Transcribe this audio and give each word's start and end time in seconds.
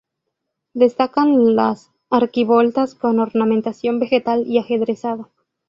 Destacan 0.73 1.55
las 1.55 1.91
arquivoltas 2.09 2.95
con 2.95 3.19
ornamentación 3.19 3.99
vegetal 3.99 4.47
y 4.47 4.57
ajedrezado. 4.57 5.29